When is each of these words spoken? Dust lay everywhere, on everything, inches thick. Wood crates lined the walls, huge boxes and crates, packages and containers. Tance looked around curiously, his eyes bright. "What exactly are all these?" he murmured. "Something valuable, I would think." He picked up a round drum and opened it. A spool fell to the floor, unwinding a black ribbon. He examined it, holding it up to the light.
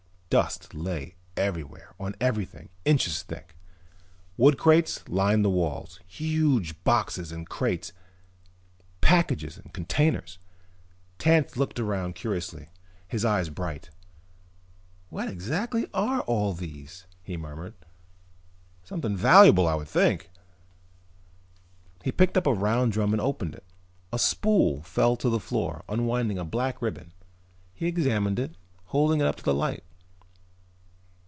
Dust 0.33 0.73
lay 0.73 1.15
everywhere, 1.35 1.93
on 1.99 2.15
everything, 2.21 2.69
inches 2.85 3.21
thick. 3.21 3.53
Wood 4.37 4.57
crates 4.57 5.05
lined 5.09 5.43
the 5.43 5.49
walls, 5.49 5.99
huge 6.07 6.81
boxes 6.85 7.33
and 7.33 7.49
crates, 7.49 7.91
packages 9.01 9.57
and 9.57 9.73
containers. 9.73 10.39
Tance 11.19 11.57
looked 11.57 11.81
around 11.81 12.15
curiously, 12.15 12.69
his 13.09 13.25
eyes 13.25 13.49
bright. 13.49 13.89
"What 15.09 15.27
exactly 15.27 15.87
are 15.93 16.21
all 16.21 16.53
these?" 16.53 17.05
he 17.21 17.35
murmured. 17.35 17.73
"Something 18.85 19.17
valuable, 19.17 19.67
I 19.67 19.75
would 19.75 19.89
think." 19.89 20.29
He 22.05 22.13
picked 22.13 22.37
up 22.37 22.47
a 22.47 22.53
round 22.53 22.93
drum 22.93 23.11
and 23.11 23.19
opened 23.19 23.53
it. 23.53 23.65
A 24.13 24.17
spool 24.17 24.81
fell 24.83 25.17
to 25.17 25.29
the 25.29 25.41
floor, 25.41 25.83
unwinding 25.89 26.37
a 26.39 26.45
black 26.45 26.81
ribbon. 26.81 27.11
He 27.73 27.85
examined 27.85 28.39
it, 28.39 28.55
holding 28.85 29.19
it 29.19 29.27
up 29.27 29.35
to 29.35 29.43
the 29.43 29.53
light. 29.53 29.83